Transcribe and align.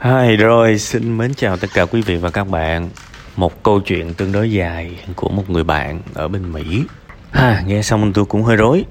Hi 0.00 0.36
rồi, 0.36 0.78
xin 0.78 1.18
mến 1.18 1.34
chào 1.34 1.56
tất 1.56 1.68
cả 1.74 1.84
quý 1.84 2.02
vị 2.02 2.16
và 2.16 2.30
các 2.30 2.48
bạn. 2.48 2.88
Một 3.36 3.62
câu 3.62 3.80
chuyện 3.80 4.14
tương 4.14 4.32
đối 4.32 4.52
dài 4.52 4.98
của 5.16 5.28
một 5.28 5.50
người 5.50 5.64
bạn 5.64 6.00
ở 6.14 6.28
bên 6.28 6.52
Mỹ. 6.52 6.84
Ha, 7.30 7.62
nghe 7.66 7.82
xong 7.82 8.12
tôi 8.12 8.24
cũng 8.24 8.42
hơi 8.42 8.56
rối. 8.56 8.84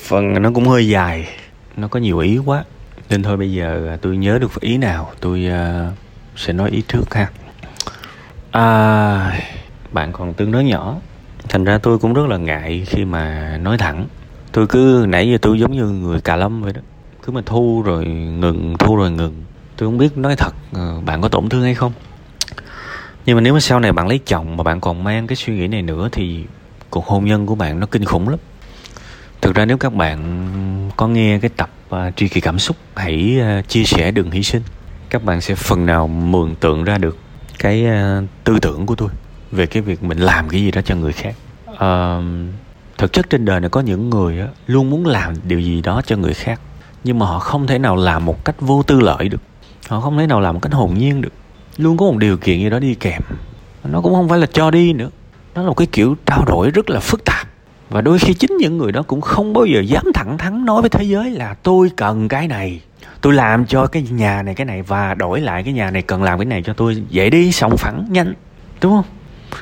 Phần 0.00 0.42
nó 0.42 0.50
cũng 0.54 0.68
hơi 0.68 0.88
dài, 0.88 1.28
nó 1.76 1.88
có 1.88 2.00
nhiều 2.00 2.18
ý 2.18 2.38
quá. 2.38 2.64
Nên 3.10 3.22
thôi 3.22 3.36
bây 3.36 3.52
giờ 3.52 3.88
à, 3.88 3.96
tôi 4.02 4.16
nhớ 4.16 4.38
được 4.38 4.60
ý 4.60 4.76
nào, 4.76 5.12
tôi 5.20 5.46
uh, 5.48 5.92
sẽ 6.36 6.52
nói 6.52 6.70
ý 6.70 6.82
trước 6.88 7.14
ha. 7.14 7.30
À, 8.50 9.40
bạn 9.92 10.12
còn 10.12 10.34
tương 10.34 10.52
đối 10.52 10.64
nhỏ, 10.64 10.96
thành 11.48 11.64
ra 11.64 11.78
tôi 11.78 11.98
cũng 11.98 12.14
rất 12.14 12.26
là 12.28 12.36
ngại 12.36 12.84
khi 12.86 13.04
mà 13.04 13.56
nói 13.62 13.78
thẳng. 13.78 14.06
Tôi 14.52 14.66
cứ 14.66 15.04
nãy 15.08 15.30
giờ 15.30 15.38
tôi 15.42 15.60
giống 15.60 15.72
như 15.72 15.84
người 15.84 16.20
cà 16.20 16.36
lâm 16.36 16.62
vậy 16.62 16.72
đó. 16.72 16.80
Cứ 17.22 17.32
mà 17.32 17.40
thu 17.46 17.82
rồi 17.82 18.04
ngừng, 18.06 18.74
thu 18.78 18.96
rồi 18.96 19.10
ngừng 19.10 19.44
tôi 19.78 19.86
không 19.86 19.98
biết 19.98 20.16
nói 20.16 20.36
thật 20.36 20.54
ờ, 20.72 21.00
bạn 21.00 21.22
có 21.22 21.28
tổn 21.28 21.48
thương 21.48 21.62
hay 21.62 21.74
không. 21.74 21.92
Nhưng 23.26 23.36
mà 23.36 23.40
nếu 23.40 23.54
mà 23.54 23.60
sau 23.60 23.80
này 23.80 23.92
bạn 23.92 24.08
lấy 24.08 24.20
chồng 24.26 24.56
mà 24.56 24.62
bạn 24.62 24.80
còn 24.80 25.04
mang 25.04 25.26
cái 25.26 25.36
suy 25.36 25.54
nghĩ 25.54 25.68
này 25.68 25.82
nữa 25.82 26.08
thì 26.12 26.44
cuộc 26.90 27.06
hôn 27.06 27.24
nhân 27.24 27.46
của 27.46 27.54
bạn 27.54 27.80
nó 27.80 27.86
kinh 27.86 28.04
khủng 28.04 28.28
lắm. 28.28 28.38
Thực 29.40 29.54
ra 29.54 29.64
nếu 29.64 29.76
các 29.76 29.94
bạn 29.94 30.90
có 30.96 31.08
nghe 31.08 31.38
cái 31.38 31.50
tập 31.56 31.70
uh, 31.94 32.16
tri 32.16 32.28
kỳ 32.28 32.40
cảm 32.40 32.58
xúc 32.58 32.76
hãy 32.96 33.40
uh, 33.40 33.68
chia 33.68 33.84
sẻ 33.84 34.10
đừng 34.10 34.30
hy 34.30 34.42
sinh. 34.42 34.62
Các 35.10 35.24
bạn 35.24 35.40
sẽ 35.40 35.54
phần 35.54 35.86
nào 35.86 36.06
mường 36.06 36.54
tượng 36.54 36.84
ra 36.84 36.98
được 36.98 37.16
cái 37.58 37.86
uh, 37.86 38.24
tư 38.44 38.58
tưởng 38.62 38.86
của 38.86 38.94
tôi 38.94 39.08
về 39.50 39.66
cái 39.66 39.82
việc 39.82 40.02
mình 40.02 40.18
làm 40.18 40.48
cái 40.48 40.60
gì 40.60 40.70
đó 40.70 40.80
cho 40.84 40.94
người 40.94 41.12
khác. 41.12 41.34
Uh, 41.70 42.24
thực 42.98 43.12
chất 43.12 43.30
trên 43.30 43.44
đời 43.44 43.60
này 43.60 43.70
có 43.70 43.80
những 43.80 44.10
người 44.10 44.42
uh, 44.42 44.50
luôn 44.66 44.90
muốn 44.90 45.06
làm 45.06 45.34
điều 45.44 45.60
gì 45.60 45.80
đó 45.80 46.02
cho 46.06 46.16
người 46.16 46.34
khác 46.34 46.60
nhưng 47.04 47.18
mà 47.18 47.26
họ 47.26 47.38
không 47.38 47.66
thể 47.66 47.78
nào 47.78 47.96
làm 47.96 48.24
một 48.24 48.44
cách 48.44 48.60
vô 48.60 48.82
tư 48.82 49.00
lợi 49.00 49.28
được 49.28 49.40
họ 49.88 50.00
không 50.00 50.18
thể 50.18 50.26
nào 50.26 50.40
làm 50.40 50.54
một 50.54 50.60
cách 50.62 50.72
hồn 50.72 50.94
nhiên 50.94 51.20
được. 51.20 51.32
Luôn 51.76 51.96
có 51.96 52.06
một 52.06 52.16
điều 52.18 52.36
kiện 52.36 52.58
gì 52.58 52.70
đó 52.70 52.78
đi 52.78 52.94
kèm. 52.94 53.22
Nó 53.84 54.00
cũng 54.00 54.14
không 54.14 54.28
phải 54.28 54.38
là 54.38 54.46
cho 54.52 54.70
đi 54.70 54.92
nữa. 54.92 55.10
Nó 55.54 55.62
là 55.62 55.68
một 55.68 55.74
cái 55.74 55.86
kiểu 55.92 56.16
trao 56.26 56.44
đổi 56.44 56.70
rất 56.70 56.90
là 56.90 57.00
phức 57.00 57.24
tạp. 57.24 57.48
Và 57.90 58.00
đôi 58.00 58.18
khi 58.18 58.34
chính 58.34 58.56
những 58.56 58.78
người 58.78 58.92
đó 58.92 59.02
cũng 59.02 59.20
không 59.20 59.52
bao 59.52 59.64
giờ 59.66 59.80
dám 59.80 60.04
thẳng 60.14 60.38
thắn 60.38 60.64
nói 60.64 60.80
với 60.80 60.90
thế 60.90 61.04
giới 61.04 61.30
là 61.30 61.54
tôi 61.54 61.90
cần 61.96 62.28
cái 62.28 62.48
này, 62.48 62.80
tôi 63.20 63.32
làm 63.32 63.66
cho 63.66 63.86
cái 63.86 64.02
nhà 64.10 64.42
này 64.42 64.54
cái 64.54 64.64
này 64.64 64.82
và 64.82 65.14
đổi 65.14 65.40
lại 65.40 65.62
cái 65.62 65.72
nhà 65.72 65.90
này 65.90 66.02
cần 66.02 66.22
làm 66.22 66.38
cái 66.38 66.46
này 66.46 66.62
cho 66.62 66.72
tôi 66.72 67.02
dễ 67.10 67.30
đi, 67.30 67.52
sòng 67.52 67.76
phẳng, 67.76 68.06
nhanh. 68.10 68.34
Đúng 68.82 68.92
không? 68.92 69.04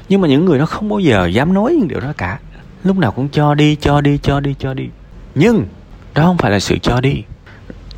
Nhưng 0.08 0.20
mà 0.20 0.28
những 0.28 0.44
người 0.44 0.58
đó 0.58 0.66
không 0.66 0.88
bao 0.88 0.98
giờ 0.98 1.26
dám 1.26 1.54
nói 1.54 1.74
những 1.78 1.88
điều 1.88 2.00
đó 2.00 2.12
cả. 2.16 2.38
Lúc 2.84 2.98
nào 2.98 3.12
cũng 3.12 3.28
cho 3.28 3.54
đi 3.54 3.76
cho 3.76 4.00
đi 4.00 4.18
cho 4.22 4.40
đi 4.40 4.54
cho 4.58 4.74
đi. 4.74 4.88
Nhưng 5.34 5.66
đó 6.14 6.22
không 6.24 6.38
phải 6.38 6.50
là 6.50 6.60
sự 6.60 6.78
cho 6.82 7.00
đi. 7.00 7.22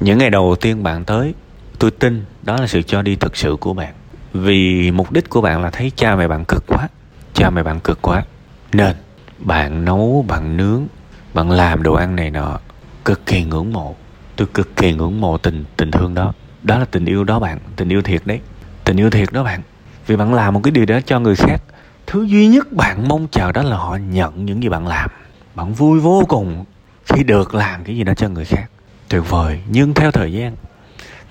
Những 0.01 0.19
ngày 0.19 0.31
đầu 0.31 0.57
tiên 0.61 0.83
bạn 0.83 1.05
tới 1.05 1.35
tôi 1.79 1.91
tin 1.91 2.25
đó 2.43 2.57
là 2.61 2.67
sự 2.67 2.83
cho 2.83 3.03
đi 3.03 3.17
thực 3.17 3.37
sự 3.37 3.57
của 3.61 3.75
bạn. 3.75 3.95
Vì 4.33 4.91
mục 4.91 5.13
đích 5.13 5.29
của 5.29 5.41
bạn 5.41 5.63
là 5.63 5.71
thấy 5.71 5.93
cha 5.97 6.17
mẹ 6.17 6.29
bạn 6.29 6.45
cực 6.45 6.65
quá. 6.67 6.89
Cha 7.35 7.51
mẹ 7.51 7.63
bạn 7.63 7.81
cực 7.81 8.03
quá. 8.03 8.25
Nên, 8.73 8.97
bạn 9.39 9.85
nấu, 9.85 10.25
bạn 10.29 10.57
nướng, 10.57 10.87
bạn 11.35 11.51
làm 11.51 11.83
đồ 11.83 11.95
ăn 11.95 12.17
này 12.17 12.31
nọ, 12.31 12.59
cực 13.05 13.27
kỳ 13.27 13.45
ngưỡng 13.45 13.73
mộ. 13.73 13.97
Tôi 14.37 14.47
cực 14.55 14.77
kỳ 14.77 14.93
ngưỡng 14.93 15.21
mộ 15.21 15.39
tình 15.39 15.65
tình 15.77 15.91
thương 15.91 16.15
đó. 16.15 16.33
Đó 16.63 16.79
là 16.79 16.85
tình 16.85 17.05
yêu 17.05 17.25
đó 17.25 17.39
bạn, 17.39 17.59
tình 17.77 17.89
yêu 17.89 18.03
thiệt 18.03 18.23
đấy. 18.25 18.41
Tình 18.85 18.97
yêu 18.97 19.11
thiệt 19.11 19.33
đó 19.33 19.45
bạn. 19.45 19.63
Vì 20.07 20.17
bạn 20.17 20.35
làm 20.35 20.55
một 20.55 20.61
cái 20.65 20.71
điều 20.71 20.87
đó 20.87 21.01
cho 21.07 21.21
người 21.21 21.37
khác. 21.37 21.63
Thứ 22.07 22.23
duy 22.23 22.47
nhất 22.47 22.73
bạn 22.73 23.09
mong 23.09 23.27
chờ 23.31 23.53
đó 23.53 23.63
là 23.63 23.77
họ 23.77 23.97
nhận 23.97 24.45
những 24.45 24.63
gì 24.63 24.69
bạn 24.69 24.87
làm. 24.87 25.11
Bạn 25.55 25.73
vui 25.73 26.01
vô 26.01 26.25
cùng 26.29 26.65
khi 27.05 27.23
được 27.23 27.55
làm 27.55 27.85
cái 27.85 27.97
gì 27.97 28.05
đó 28.05 28.15
cho 28.15 28.29
người 28.29 28.45
khác. 28.45 28.71
Tuyệt 29.09 29.23
vời. 29.29 29.61
Nhưng 29.69 29.95
theo 29.95 30.11
thời 30.11 30.33
gian 30.33 30.57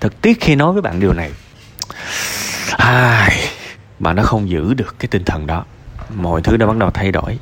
thật 0.00 0.12
tiếc 0.22 0.40
khi 0.40 0.54
nói 0.54 0.72
với 0.72 0.82
bạn 0.82 1.00
điều 1.00 1.12
này. 1.12 1.30
Ai 2.76 3.38
bạn 3.98 4.16
đã 4.16 4.22
không 4.22 4.48
giữ 4.48 4.74
được 4.74 4.94
cái 4.98 5.08
tinh 5.08 5.24
thần 5.24 5.46
đó. 5.46 5.64
Mọi 6.14 6.42
thứ 6.42 6.56
đã 6.56 6.66
bắt 6.66 6.76
đầu 6.76 6.90
thay 6.90 7.12
đổi. 7.12 7.38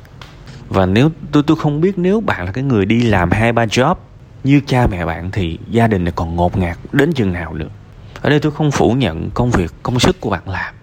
Và 0.69 0.85
nếu 0.85 1.11
tôi 1.31 1.43
tôi 1.47 1.57
không 1.57 1.81
biết 1.81 1.97
nếu 1.97 2.21
bạn 2.21 2.45
là 2.45 2.51
cái 2.51 2.63
người 2.63 2.85
đi 2.85 3.01
làm 3.01 3.31
hai, 3.31 3.53
ba 3.53 3.65
job 3.65 3.95
như 4.43 4.61
cha 4.67 4.87
mẹ 4.87 5.05
bạn 5.05 5.31
thì 5.31 5.57
gia 5.69 5.87
đình 5.87 6.03
này 6.03 6.13
còn 6.15 6.35
ngột 6.35 6.57
ngạt 6.57 6.77
đến 6.91 7.13
chừng 7.13 7.33
nào 7.33 7.53
nữa. 7.53 7.69
Ở 8.21 8.29
đây 8.29 8.39
tôi 8.39 8.51
không 8.51 8.71
phủ 8.71 8.91
nhận 8.91 9.29
công 9.33 9.51
việc, 9.51 9.71
công 9.83 9.99
sức 9.99 10.21
của 10.21 10.29
bạn 10.29 10.49
làm. 10.49 10.73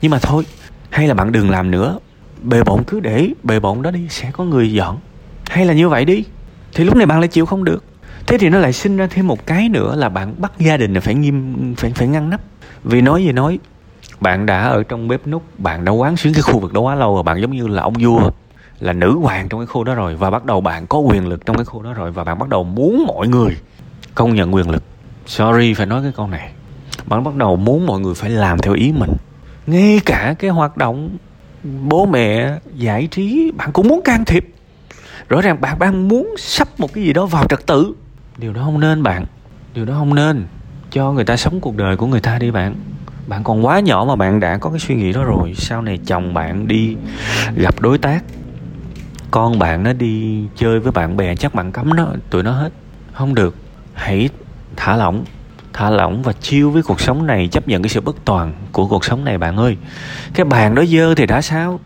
Nhưng 0.00 0.10
mà 0.10 0.18
thôi, 0.18 0.44
hay 0.90 1.08
là 1.08 1.14
bạn 1.14 1.32
đừng 1.32 1.50
làm 1.50 1.70
nữa. 1.70 1.98
Bề 2.42 2.62
bộn 2.62 2.84
cứ 2.84 3.00
để, 3.00 3.28
bề 3.42 3.60
bộn 3.60 3.82
đó 3.82 3.90
đi, 3.90 4.06
sẽ 4.10 4.30
có 4.32 4.44
người 4.44 4.72
dọn 4.72 4.98
hay 5.50 5.66
là 5.66 5.72
như 5.72 5.88
vậy 5.88 6.04
đi, 6.04 6.24
thì 6.74 6.84
lúc 6.84 6.96
này 6.96 7.06
bạn 7.06 7.20
lại 7.20 7.28
chịu 7.28 7.46
không 7.46 7.64
được 7.64 7.84
thế 8.26 8.38
thì 8.38 8.48
nó 8.48 8.58
lại 8.58 8.72
sinh 8.72 8.96
ra 8.96 9.06
thêm 9.10 9.26
một 9.26 9.46
cái 9.46 9.68
nữa 9.68 9.94
là 9.96 10.08
bạn 10.08 10.34
bắt 10.38 10.52
gia 10.58 10.76
đình 10.76 10.94
là 10.94 11.00
phải 11.00 11.14
nghiêm, 11.14 11.74
phải 11.76 11.92
phải 11.94 12.08
ngăn 12.08 12.30
nắp. 12.30 12.40
Vì 12.84 13.00
nói 13.00 13.24
gì 13.24 13.32
nói, 13.32 13.58
bạn 14.20 14.46
đã 14.46 14.62
ở 14.62 14.82
trong 14.82 15.08
bếp 15.08 15.26
nút 15.26 15.42
bạn 15.58 15.84
đã 15.84 15.92
quán 15.92 16.16
xuyến 16.16 16.34
cái 16.34 16.42
khu 16.42 16.58
vực 16.58 16.72
đó 16.72 16.80
quá 16.80 16.94
lâu 16.94 17.14
rồi, 17.14 17.22
bạn 17.22 17.40
giống 17.40 17.50
như 17.50 17.66
là 17.66 17.82
ông 17.82 17.94
vua, 18.00 18.30
là 18.80 18.92
nữ 18.92 19.18
hoàng 19.22 19.48
trong 19.48 19.60
cái 19.60 19.66
khu 19.66 19.84
đó 19.84 19.94
rồi, 19.94 20.14
và 20.16 20.30
bắt 20.30 20.44
đầu 20.44 20.60
bạn 20.60 20.86
có 20.86 20.98
quyền 20.98 21.28
lực 21.28 21.46
trong 21.46 21.56
cái 21.56 21.64
khu 21.64 21.82
đó 21.82 21.92
rồi, 21.92 22.10
và 22.10 22.24
bạn 22.24 22.38
bắt 22.38 22.48
đầu 22.48 22.64
muốn 22.64 23.04
mọi 23.06 23.28
người 23.28 23.56
công 24.14 24.34
nhận 24.34 24.54
quyền 24.54 24.70
lực. 24.70 24.82
Sorry 25.26 25.74
phải 25.74 25.86
nói 25.86 26.02
cái 26.02 26.12
câu 26.16 26.26
này. 26.26 26.50
Bạn 27.06 27.24
bắt 27.24 27.34
đầu 27.34 27.56
muốn 27.56 27.86
mọi 27.86 28.00
người 28.00 28.14
phải 28.14 28.30
làm 28.30 28.58
theo 28.58 28.74
ý 28.74 28.92
mình. 28.92 29.10
Ngay 29.66 30.00
cả 30.04 30.34
cái 30.38 30.50
hoạt 30.50 30.76
động 30.76 31.16
bố 31.62 32.06
mẹ 32.06 32.58
giải 32.74 33.08
trí, 33.10 33.52
bạn 33.56 33.72
cũng 33.72 33.88
muốn 33.88 34.00
can 34.04 34.24
thiệp. 34.24 34.46
Rõ 35.28 35.40
ràng 35.40 35.60
bạn 35.60 35.78
đang 35.78 36.08
muốn 36.08 36.34
sắp 36.38 36.68
một 36.78 36.92
cái 36.92 37.04
gì 37.04 37.12
đó 37.12 37.26
vào 37.26 37.44
trật 37.48 37.66
tự 37.66 37.94
điều 38.38 38.52
đó 38.52 38.62
không 38.64 38.80
nên, 38.80 39.02
bạn. 39.02 39.24
Điều 39.74 39.84
đó 39.84 39.94
không 39.98 40.14
nên. 40.14 40.46
Cho 40.90 41.12
người 41.12 41.24
ta 41.24 41.36
sống 41.36 41.60
cuộc 41.60 41.76
đời 41.76 41.96
của 41.96 42.06
người 42.06 42.20
ta 42.20 42.38
đi, 42.38 42.50
bạn. 42.50 42.74
Bạn 43.26 43.44
còn 43.44 43.66
quá 43.66 43.80
nhỏ 43.80 44.04
mà 44.08 44.16
bạn 44.16 44.40
đã 44.40 44.58
có 44.58 44.70
cái 44.70 44.78
suy 44.78 44.94
nghĩ 44.94 45.12
đó 45.12 45.24
rồi. 45.24 45.54
Sau 45.56 45.82
này 45.82 45.98
chồng 46.06 46.34
bạn 46.34 46.68
đi 46.68 46.96
gặp 47.56 47.80
đối 47.80 47.98
tác, 47.98 48.24
con 49.30 49.58
bạn 49.58 49.82
nó 49.82 49.92
đi 49.92 50.44
chơi 50.56 50.80
với 50.80 50.92
bạn 50.92 51.16
bè, 51.16 51.36
chắc 51.36 51.54
bạn 51.54 51.72
cấm 51.72 51.96
nó, 51.96 52.06
tụi 52.30 52.42
nó 52.42 52.52
hết. 52.52 52.70
Không 53.12 53.34
được. 53.34 53.56
Hãy 53.94 54.28
thả 54.76 54.96
lỏng. 54.96 55.24
Thả 55.72 55.90
lỏng 55.90 56.22
và 56.22 56.32
chiêu 56.32 56.70
với 56.70 56.82
cuộc 56.82 57.00
sống 57.00 57.26
này. 57.26 57.48
Chấp 57.52 57.68
nhận 57.68 57.82
cái 57.82 57.90
sự 57.90 58.00
bất 58.00 58.16
toàn 58.24 58.52
của 58.72 58.86
cuộc 58.86 59.04
sống 59.04 59.24
này, 59.24 59.38
bạn 59.38 59.56
ơi. 59.56 59.76
Cái 60.34 60.44
bàn 60.44 60.74
đó 60.74 60.84
dơ 60.84 61.14
thì 61.14 61.26
đã 61.26 61.42
sao? 61.42 61.80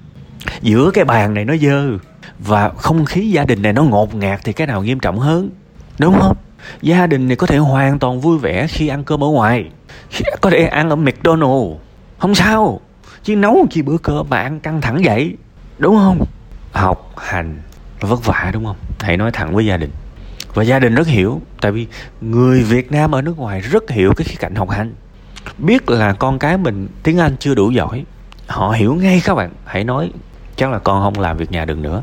Giữa 0.62 0.90
cái 0.94 1.04
bàn 1.04 1.34
này 1.34 1.44
nó 1.44 1.56
dơ 1.56 1.98
và 2.38 2.68
không 2.68 3.04
khí 3.04 3.30
gia 3.30 3.44
đình 3.44 3.62
này 3.62 3.72
nó 3.72 3.82
ngột 3.82 4.14
ngạt 4.14 4.40
thì 4.44 4.52
cái 4.52 4.66
nào 4.66 4.82
nghiêm 4.82 5.00
trọng 5.00 5.18
hơn? 5.18 5.50
Đúng 6.00 6.20
không? 6.20 6.36
Gia 6.82 7.06
đình 7.06 7.28
này 7.28 7.36
có 7.36 7.46
thể 7.46 7.58
hoàn 7.58 7.98
toàn 7.98 8.20
vui 8.20 8.38
vẻ 8.38 8.66
khi 8.66 8.88
ăn 8.88 9.04
cơm 9.04 9.24
ở 9.24 9.28
ngoài 9.28 9.70
có 10.40 10.50
thể 10.50 10.66
ăn 10.66 10.90
ở 10.90 10.96
mcdonald 10.96 11.72
không 12.18 12.34
sao, 12.34 12.80
chứ 13.22 13.36
nấu 13.36 13.66
chi 13.70 13.82
bữa 13.82 13.98
cơm 13.98 14.26
mà 14.30 14.40
ăn 14.40 14.60
căng 14.60 14.80
thẳng 14.80 15.00
vậy. 15.04 15.36
Đúng 15.78 15.96
không? 15.96 16.24
Học 16.72 17.12
hành 17.16 17.62
vất 18.00 18.24
vả 18.24 18.50
đúng 18.52 18.64
không? 18.64 18.76
Hãy 19.00 19.16
nói 19.16 19.30
thẳng 19.32 19.54
với 19.54 19.66
gia 19.66 19.76
đình. 19.76 19.90
Và 20.54 20.62
gia 20.62 20.78
đình 20.78 20.94
rất 20.94 21.06
hiểu, 21.06 21.40
tại 21.60 21.72
vì 21.72 21.86
người 22.20 22.62
việt 22.62 22.92
nam 22.92 23.14
ở 23.14 23.22
nước 23.22 23.38
ngoài 23.38 23.60
rất 23.60 23.90
hiểu 23.90 24.12
cái 24.16 24.24
khía 24.24 24.36
cạnh 24.38 24.54
học 24.54 24.70
hành. 24.70 24.94
Biết 25.58 25.90
là 25.90 26.12
con 26.12 26.38
cái 26.38 26.58
mình 26.58 26.88
tiếng 27.02 27.18
anh 27.18 27.36
chưa 27.38 27.54
đủ 27.54 27.70
giỏi, 27.70 28.04
họ 28.46 28.70
hiểu 28.70 28.94
ngay 28.94 29.22
các 29.24 29.34
bạn. 29.34 29.50
Hãy 29.64 29.84
nói, 29.84 30.10
chắc 30.56 30.70
là 30.70 30.78
con 30.78 31.02
không 31.02 31.22
làm 31.22 31.36
việc 31.36 31.52
nhà 31.52 31.64
được 31.64 31.78
nữa. 31.78 32.02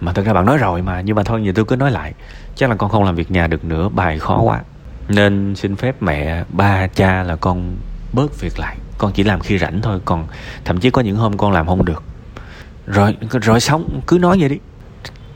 Mà 0.00 0.12
thật 0.12 0.26
ra 0.26 0.32
bạn 0.32 0.46
nói 0.46 0.58
rồi 0.58 0.82
mà, 0.82 1.00
nhưng 1.00 1.16
mà 1.16 1.22
thôi, 1.22 1.42
giờ 1.44 1.52
tôi 1.54 1.64
cứ 1.64 1.76
nói 1.76 1.90
lại 1.90 2.14
chắc 2.58 2.70
là 2.70 2.76
con 2.76 2.90
không 2.90 3.04
làm 3.04 3.14
việc 3.14 3.30
nhà 3.30 3.46
được 3.46 3.64
nữa, 3.64 3.88
bài 3.88 4.18
khó 4.18 4.40
quá. 4.40 4.60
Nên 5.08 5.54
xin 5.56 5.76
phép 5.76 6.02
mẹ, 6.02 6.44
ba, 6.48 6.86
cha 6.86 7.22
là 7.22 7.36
con 7.36 7.76
bớt 8.12 8.40
việc 8.40 8.58
lại. 8.58 8.76
Con 8.98 9.12
chỉ 9.12 9.22
làm 9.24 9.40
khi 9.40 9.58
rảnh 9.58 9.82
thôi, 9.82 10.00
còn 10.04 10.26
thậm 10.64 10.80
chí 10.80 10.90
có 10.90 11.02
những 11.02 11.16
hôm 11.16 11.36
con 11.36 11.52
làm 11.52 11.66
không 11.66 11.84
được. 11.84 12.02
Rồi 12.86 13.16
rồi 13.42 13.60
xong, 13.60 14.00
cứ 14.06 14.18
nói 14.18 14.36
vậy 14.40 14.48
đi. 14.48 14.58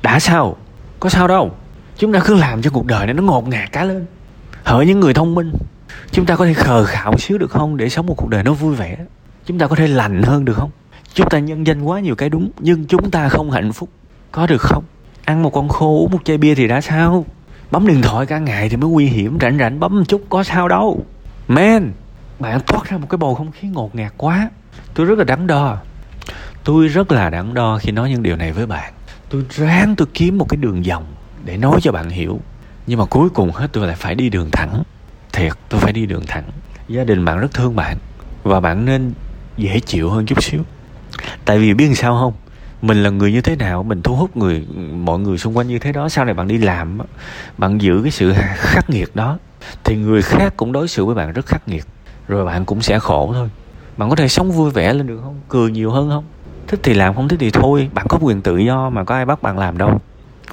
Đã 0.03 0.19
sao? 0.19 0.57
Có 1.01 1.09
sao 1.09 1.29
đâu. 1.29 1.55
Chúng 1.97 2.13
ta 2.13 2.21
cứ 2.25 2.35
làm 2.35 2.63
cho 2.63 2.71
cuộc 2.71 2.87
đời 2.87 3.07
này 3.07 3.15
nó 3.15 3.23
ngột 3.23 3.49
ngạt 3.49 3.73
cá 3.73 3.85
lên. 3.85 4.07
Hỡi 4.65 4.87
những 4.87 5.01
người 5.01 5.15
thông 5.15 5.35
minh, 5.35 5.53
chúng 6.11 6.27
ta 6.27 6.37
có 6.37 6.47
thể 6.47 6.55
khờ 6.55 6.85
khạo 6.85 7.19
xíu 7.19 7.39
được 7.39 7.51
không 7.51 7.77
để 7.77 7.89
sống 7.89 8.07
một 8.07 8.15
cuộc 8.17 8.29
đời 8.29 8.45
nó 8.45 8.53
vui 8.53 8.75
vẻ? 8.75 8.97
Chúng 9.47 9.59
ta 9.59 9.67
có 9.67 9.77
thể 9.77 9.87
lành 9.87 10.23
hơn 10.23 10.45
được 10.45 10.55
không? 10.57 10.71
Chúng 11.15 11.29
ta 11.29 11.39
nhân 11.39 11.67
danh 11.67 11.83
quá 11.83 12.01
nhiều 12.01 12.15
cái 12.15 12.29
đúng, 12.29 12.51
nhưng 12.59 12.87
chúng 12.87 13.11
ta 13.11 13.29
không 13.29 13.51
hạnh 13.51 13.73
phúc. 13.73 13.89
Có 14.33 14.47
được 14.47 14.61
không? 14.61 14.85
Ăn 15.25 15.43
một 15.43 15.51
con 15.51 15.69
khô, 15.69 15.87
uống 15.87 16.11
một 16.11 16.19
chai 16.25 16.39
bia 16.39 16.55
thì 16.55 16.69
đã 16.69 16.81
sao? 16.81 17.25
Bấm 17.71 17.87
điện 17.87 18.03
thoại 18.03 18.27
cả 18.27 18.39
ngày 18.39 18.69
thì 18.69 18.77
mới 18.77 18.91
nguy 18.91 19.07
hiểm, 19.07 19.39
rảnh 19.41 19.59
rảnh 19.59 19.81
bấm 19.81 19.99
một 19.99 20.05
chút 20.09 20.23
có 20.29 20.43
sao 20.43 20.69
đâu. 20.69 21.05
Man 21.49 21.93
bạn 22.39 22.61
thoát 22.67 22.91
ra 22.91 22.99
một 22.99 23.07
cái 23.11 23.19
bầu 23.19 23.35
không 23.35 23.53
khí 23.53 23.69
ngột 23.69 23.95
ngạt 23.95 24.13
quá. 24.17 24.51
Tôi 24.95 25.07
rất 25.07 25.19
là 25.19 25.25
đắn 25.25 25.47
đo. 25.47 25.79
Tôi 26.65 26.89
rất 26.89 27.13
là 27.13 27.31
đắn 27.31 27.55
đo 27.55 27.79
khi 27.79 27.93
nói 27.93 28.11
những 28.11 28.23
điều 28.23 28.37
này 28.37 28.53
với 28.53 28.67
bạn. 28.67 28.93
Tôi 29.29 29.45
ráng 29.51 29.97
tôi 29.97 30.09
kiếm 30.15 30.39
một 30.39 30.49
cái 30.49 30.57
đường 30.57 30.83
vòng 30.83 31.05
để 31.45 31.57
nói 31.57 31.81
cho 31.83 31.93
bạn 31.93 32.11
hiểu. 32.11 32.41
Nhưng 32.87 32.99
mà 32.99 33.05
cuối 33.05 33.29
cùng 33.31 33.51
hết, 33.51 33.69
tôi 33.73 33.87
lại 33.87 33.97
phải 33.97 34.15
đi 34.15 34.29
đường 34.29 34.51
thẳng. 34.51 34.83
Thiệt, 35.33 35.53
tôi 35.69 35.81
phải 35.81 35.93
đi 35.93 36.07
đường 36.07 36.23
thẳng. 36.27 36.45
Gia 36.89 37.05
đình 37.05 37.25
bạn 37.25 37.39
rất 37.39 37.53
thương 37.53 37.77
bạn 37.77 37.97
và 38.43 38.61
bạn 38.61 38.85
nên 38.85 39.13
dễ 39.57 39.81
chịu 39.81 40.11
hơn 40.11 40.27
chút 40.27 40.43
xíu. 40.43 40.61
Tại 41.45 41.59
vì 41.59 41.75
biết 41.75 41.91
sao 41.95 42.19
không? 42.21 42.33
Mình 42.83 43.03
là 43.03 43.11
người 43.11 43.33
như 43.33 43.41
thế 43.41 43.57
nào? 43.57 43.83
Mình 43.83 44.03
thu 44.03 44.15
hút 44.15 44.37
người, 44.37 44.67
mọi 44.93 45.19
người 45.19 45.39
xung 45.39 45.57
quanh 45.57 45.69
như 45.69 45.79
thế 45.79 45.93
đó. 45.93 46.09
Sau 46.09 46.25
này 46.25 46.35
bạn 46.35 46.49
đi 46.49 46.59
làm 46.59 46.99
bạn 47.59 47.81
giữ 47.81 48.01
cái 48.03 48.11
sự 48.11 48.33
khắc 48.57 48.91
nghiệt 48.91 49.17
đó, 49.17 49.39
thì 49.85 49.97
người 49.97 50.23
khác 50.23 50.55
cũng 50.57 50.73
đối 50.73 50.89
xử 50.89 51.05
với 51.05 51.15
bạn 51.15 51.33
rất 51.33 51.47
khắc 51.47 51.69
nghiệt. 51.69 51.85
Rồi 52.29 52.45
bạn 52.45 52.65
cũng 52.65 52.83
sẽ 52.83 52.99
khổ 52.99 53.31
thôi. 53.35 53.51
Bạn 53.97 54.11
có 54.11 54.17
thể 54.17 54.29
sống 54.29 54.53
vui 54.53 54.71
vẻ 54.71 54.93
lên 54.93 55.07
được 55.07 55.21
không? 55.23 55.41
Cười 55.49 55.71
nhiều 55.71 55.91
hơn 55.91 56.11
không? 56.11 56.25
Thích 56.69 56.81
thì 56.83 56.95
làm, 56.95 57.15
không 57.15 57.29
thích 57.29 57.39
thì 57.41 57.51
thôi. 57.51 57.91
Bạn 57.95 58.07
có 58.09 58.19
quyền 58.21 58.43
tự 58.43 58.57
do 58.57 58.91
mà 58.91 59.05
có 59.05 59.15
ai 59.15 59.25
bắt 59.25 59.43
bạn 59.43 59.59
làm 59.59 59.79
đâu. 59.79 60.01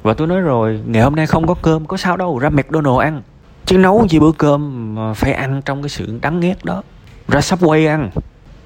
Và 0.02 0.14
tôi 0.14 0.26
nói 0.26 0.40
rồi, 0.40 0.80
ngày 0.86 1.02
hôm 1.02 1.16
nay 1.16 1.26
không 1.26 1.46
có 1.46 1.54
cơm, 1.62 1.86
có 1.86 1.96
sao 1.96 2.16
đâu. 2.16 2.38
Ra 2.38 2.50
mcdonald 2.50 2.98
ăn. 3.00 3.22
Chứ 3.66 3.78
nấu 3.78 4.06
gì 4.08 4.18
bữa 4.18 4.32
cơm 4.38 4.94
mà 4.94 5.14
phải 5.14 5.32
ăn 5.32 5.62
trong 5.64 5.82
cái 5.82 5.88
sự 5.88 6.18
đắng 6.22 6.40
ghét 6.40 6.64
đó. 6.64 6.82
Ra 7.28 7.40
subway 7.40 7.88
ăn. 7.88 8.10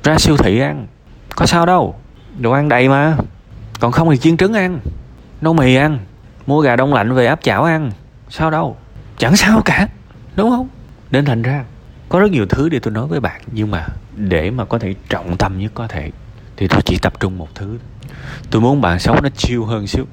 Ra 0.02 0.18
siêu 0.18 0.36
thị 0.36 0.60
ăn. 0.60 0.86
Có 1.36 1.46
sao 1.46 1.66
đâu. 1.66 1.94
Đồ 2.38 2.50
ăn 2.50 2.68
đầy 2.68 2.88
mà 2.88 3.16
còn 3.80 3.92
không 3.92 4.10
thì 4.10 4.16
chiên 4.16 4.36
trứng 4.36 4.52
ăn. 4.52 4.80
Nấu 5.40 5.52
mì 5.52 5.74
ăn. 5.74 5.98
Mua 6.46 6.60
gà 6.60 6.76
đông 6.76 6.94
lạnh 6.94 7.14
về 7.14 7.26
áp 7.26 7.42
chảo 7.42 7.64
ăn. 7.64 7.90
Sao 8.30 8.50
đâu? 8.50 8.76
Chẳng 9.18 9.36
sao 9.36 9.62
cả, 9.64 9.88
đúng 10.36 10.50
không? 10.50 10.68
Nên 11.10 11.24
thành 11.24 11.42
ra, 11.42 11.64
có 12.08 12.20
rất 12.20 12.30
nhiều 12.30 12.46
thứ 12.46 12.68
để 12.68 12.78
tôi 12.78 12.92
nói 12.92 13.06
với 13.06 13.20
bạn. 13.20 13.40
Nhưng 13.52 13.70
mà 13.70 13.86
để 14.16 14.50
mà 14.50 14.64
có 14.64 14.78
thể 14.78 14.94
trọng 15.08 15.36
tâm 15.36 15.58
nhất 15.58 15.72
có 15.74 15.86
thể, 15.86 16.10
thì 16.56 16.68
tôi 16.68 16.82
chỉ 16.84 16.98
tập 16.98 17.12
trung 17.20 17.38
một 17.38 17.48
thứ. 17.54 17.78
Tôi 18.50 18.62
muốn 18.62 18.80
bạn 18.80 18.98
sống 18.98 19.18
nó 19.22 19.28
chiêu 19.28 19.64
hơn 19.64 19.86
xíu. 19.86 20.04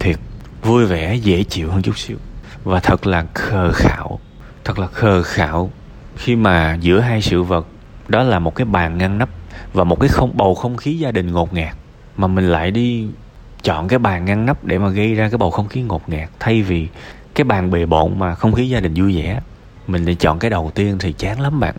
Thiệt, 0.00 0.16
vui 0.62 0.86
vẻ, 0.86 1.14
dễ 1.14 1.44
chịu 1.44 1.70
hơn 1.70 1.82
chút 1.82 1.98
xíu. 1.98 2.16
Và 2.64 2.80
thật 2.80 3.06
là 3.06 3.24
khờ 3.34 3.72
khạo, 3.72 4.20
thật 4.64 4.78
là 4.78 4.86
khờ 4.86 5.22
khạo 5.22 5.70
khi 6.16 6.36
mà 6.36 6.74
giữa 6.80 7.00
hai 7.00 7.22
sự 7.22 7.42
vật, 7.42 7.66
đó 8.08 8.22
là 8.22 8.38
một 8.38 8.54
cái 8.54 8.64
bàn 8.64 8.98
ngăn 8.98 9.18
nắp 9.18 9.28
và 9.72 9.84
một 9.84 10.00
cái 10.00 10.08
không, 10.08 10.36
bầu 10.36 10.54
không 10.54 10.76
khí 10.76 10.98
gia 10.98 11.12
đình 11.12 11.32
ngột 11.32 11.54
ngạt 11.54 11.76
mà 12.16 12.26
mình 12.26 12.48
lại 12.48 12.70
đi 12.70 13.06
chọn 13.62 13.88
cái 13.88 13.98
bàn 13.98 14.24
ngăn 14.24 14.46
nắp 14.46 14.64
để 14.64 14.78
mà 14.78 14.88
gây 14.88 15.14
ra 15.14 15.28
cái 15.28 15.38
bầu 15.38 15.50
không 15.50 15.68
khí 15.68 15.82
ngột 15.82 16.08
ngạt, 16.08 16.28
thay 16.40 16.62
vì 16.62 16.88
cái 17.34 17.44
bàn 17.44 17.70
bề 17.70 17.86
bộn 17.86 18.18
mà 18.18 18.34
không 18.34 18.52
khí 18.52 18.68
gia 18.68 18.80
đình 18.80 18.94
vui 18.94 19.16
vẻ, 19.16 19.40
mình 19.86 20.04
lại 20.04 20.14
chọn 20.14 20.38
cái 20.38 20.50
đầu 20.50 20.70
tiên 20.74 20.96
thì 20.98 21.12
chán 21.12 21.40
lắm 21.40 21.60
bạn. 21.60 21.74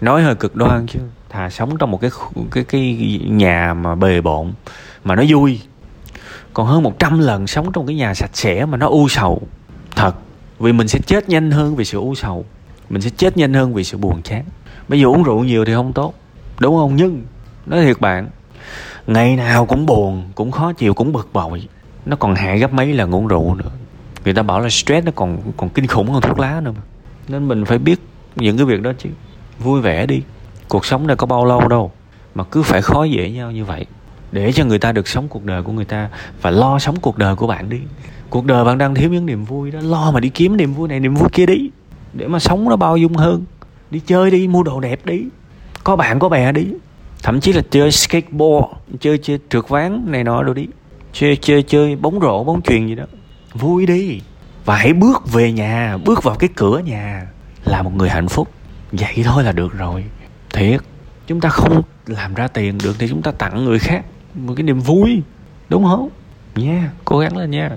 Nói 0.00 0.22
hơi 0.22 0.34
cực 0.34 0.56
đoan 0.56 0.86
chứ, 0.86 0.98
thà 1.28 1.50
sống 1.50 1.76
trong 1.78 1.90
một 1.90 2.00
cái 2.00 2.10
cái 2.50 2.64
cái 2.64 3.20
nhà 3.28 3.74
mà 3.74 3.94
bề 3.94 4.20
bộn 4.20 4.52
mà 5.04 5.14
nó 5.14 5.22
vui. 5.28 5.60
Còn 6.54 6.66
hơn 6.66 6.82
100 6.82 7.18
lần 7.18 7.46
sống 7.46 7.72
trong 7.72 7.86
cái 7.86 7.96
nhà 7.96 8.14
sạch 8.14 8.30
sẽ 8.32 8.66
mà 8.66 8.76
nó 8.76 8.86
u 8.88 9.08
sầu. 9.08 9.42
Thật, 9.96 10.14
vì 10.58 10.72
mình 10.72 10.88
sẽ 10.88 10.98
chết 11.06 11.28
nhanh 11.28 11.50
hơn 11.50 11.76
vì 11.76 11.84
sự 11.84 11.98
u 11.98 12.14
sầu. 12.14 12.44
Mình 12.90 13.02
sẽ 13.02 13.10
chết 13.16 13.36
nhanh 13.36 13.54
hơn 13.54 13.74
vì 13.74 13.84
sự 13.84 13.98
buồn 13.98 14.22
chán. 14.22 14.44
Bây 14.88 15.00
giờ 15.00 15.06
uống 15.06 15.22
rượu 15.22 15.44
nhiều 15.44 15.64
thì 15.64 15.72
không 15.74 15.92
tốt, 15.92 16.14
đúng 16.60 16.76
không? 16.76 16.96
Nhưng, 16.96 17.24
nói 17.66 17.84
thiệt 17.84 18.00
bạn 18.00 18.28
ngày 19.06 19.36
nào 19.36 19.66
cũng 19.66 19.86
buồn, 19.86 20.24
cũng 20.34 20.50
khó 20.50 20.72
chịu, 20.72 20.94
cũng 20.94 21.12
bực 21.12 21.28
bội. 21.32 21.68
Nó 22.06 22.16
còn 22.16 22.34
hại 22.34 22.58
gấp 22.58 22.72
mấy 22.72 22.92
lần 22.92 23.14
uống 23.14 23.26
rượu 23.26 23.54
nữa. 23.54 23.70
Người 24.24 24.34
ta 24.34 24.42
bảo 24.42 24.60
là 24.60 24.68
stress 24.68 25.06
nó 25.06 25.12
còn 25.14 25.38
còn 25.56 25.68
kinh 25.68 25.86
khủng 25.86 26.10
hơn 26.10 26.22
thuốc 26.22 26.38
lá 26.38 26.60
nữa 26.60 26.72
mà. 26.76 26.82
Nên 27.28 27.48
mình 27.48 27.64
phải 27.64 27.78
biết 27.78 28.00
những 28.36 28.56
cái 28.56 28.66
việc 28.66 28.82
đó 28.82 28.92
chứ. 28.98 29.10
Vui 29.58 29.80
vẻ 29.80 30.06
đi. 30.06 30.22
Cuộc 30.68 30.86
sống 30.86 31.06
này 31.06 31.16
có 31.16 31.26
bao 31.26 31.44
lâu 31.44 31.68
đâu. 31.68 31.92
Mà 32.34 32.44
cứ 32.44 32.62
phải 32.62 32.82
khó 32.82 33.04
dễ 33.04 33.30
nhau 33.30 33.50
như 33.50 33.64
vậy. 33.64 33.86
Để 34.32 34.52
cho 34.52 34.64
người 34.64 34.78
ta 34.78 34.92
được 34.92 35.08
sống 35.08 35.28
cuộc 35.28 35.44
đời 35.44 35.62
của 35.62 35.72
người 35.72 35.84
ta 35.84 36.08
và 36.42 36.50
lo 36.50 36.78
sống 36.78 36.96
cuộc 37.00 37.18
đời 37.18 37.36
của 37.36 37.46
bạn 37.46 37.68
đi. 37.68 37.80
Cuộc 38.30 38.44
đời 38.44 38.64
bạn 38.64 38.78
đang 38.78 38.94
thiếu 38.94 39.10
những 39.10 39.26
niềm 39.26 39.44
vui 39.44 39.70
đó, 39.70 39.80
lo 39.82 40.10
mà 40.10 40.20
đi 40.20 40.28
kiếm 40.28 40.56
niềm 40.56 40.74
vui 40.74 40.88
này, 40.88 41.00
niềm 41.00 41.14
vui 41.14 41.28
kia 41.32 41.46
đi. 41.46 41.70
Để 42.12 42.26
mà 42.26 42.38
sống 42.38 42.68
nó 42.68 42.76
bao 42.76 42.96
dung 42.96 43.14
hơn. 43.14 43.44
Đi 43.90 44.00
chơi 44.06 44.30
đi, 44.30 44.48
mua 44.48 44.62
đồ 44.62 44.80
đẹp 44.80 45.06
đi. 45.06 45.24
Có 45.84 45.96
bạn, 45.96 46.18
có 46.18 46.28
bè 46.28 46.52
đi 46.52 46.66
thậm 47.22 47.40
chí 47.40 47.52
là 47.52 47.62
chơi 47.70 47.92
skateboard 47.92 48.66
chơi 49.00 49.18
chơi 49.18 49.38
trượt 49.50 49.68
ván 49.68 50.04
này 50.06 50.24
nọ 50.24 50.42
đồ 50.42 50.54
đi. 50.54 50.66
Chơi 51.12 51.36
chơi 51.36 51.62
chơi 51.62 51.96
bóng 51.96 52.20
rổ 52.20 52.44
bóng 52.44 52.62
chuyền 52.62 52.86
gì 52.86 52.94
đó. 52.94 53.04
Vui 53.54 53.86
đi. 53.86 54.20
Và 54.64 54.76
hãy 54.76 54.92
bước 54.92 55.32
về 55.32 55.52
nhà 55.52 55.96
bước 56.04 56.22
vào 56.22 56.34
cái 56.34 56.50
cửa 56.56 56.78
nhà 56.78 57.26
là 57.64 57.82
một 57.82 57.94
người 57.94 58.08
hạnh 58.08 58.28
phúc. 58.28 58.48
Vậy 58.92 59.22
thôi 59.24 59.44
là 59.44 59.52
được 59.52 59.72
rồi. 59.72 60.04
Thiệt 60.52 60.80
chúng 61.26 61.40
ta 61.40 61.48
không 61.48 61.82
làm 62.06 62.34
ra 62.34 62.48
tiền 62.48 62.78
được 62.84 62.96
thì 62.98 63.08
chúng 63.08 63.22
ta 63.22 63.30
tặng 63.30 63.64
người 63.64 63.78
khác 63.78 64.04
một 64.34 64.54
cái 64.56 64.62
niềm 64.62 64.80
vui. 64.80 65.22
Đúng 65.68 65.84
không? 65.84 66.08
Nha 66.54 66.72
yeah, 66.72 66.90
cố 67.04 67.18
gắng 67.18 67.36
lên 67.36 67.50
nha. 67.50 67.70